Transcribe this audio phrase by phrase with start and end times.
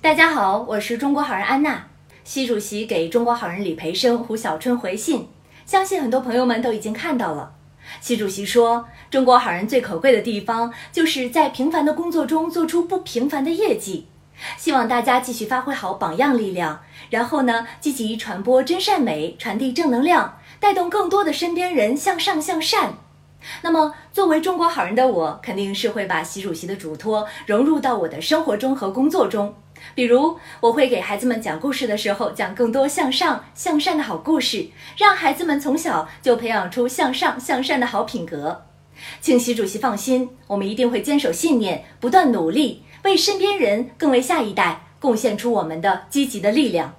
[0.00, 1.88] 大家好，我是中国好人安娜。
[2.22, 5.28] 习主席给中国好人李培生、胡小春回信，
[5.66, 7.54] 相信很多朋友们都已经看到了。
[8.00, 14.06] 习主席说：“中国好人最可贵的地方，就是在平凡的工作中做出不平凡的业绩。
[14.56, 16.80] 希望大家继续发挥好榜样力量，
[17.10, 22.94] 然后呢，积极传播真善美，传递正能量，带动更多的身边人向上向善。”
[23.62, 29.54] 那么，作为中国好人的我，肯定是会把习主席的嘱托融入到我的生活中和工作中。
[29.94, 38.64] 比如，我会给孩子们讲故事的时候，讲更多向上向善的好故事，让孩子们从小就培养出向上向善的好品格。
[39.20, 46.96] 请习主席放心，我们一定会坚守信念，不断努力，为身边人、更为下一代贡献出我们的积极的力量。